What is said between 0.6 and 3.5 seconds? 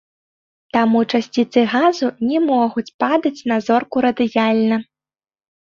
Таму часціцы газу не могуць падаць